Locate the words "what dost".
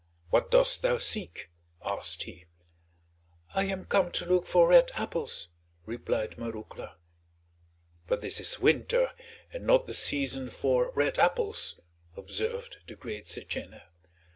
0.31-0.81